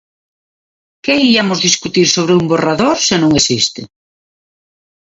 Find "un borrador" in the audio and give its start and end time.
2.39-2.97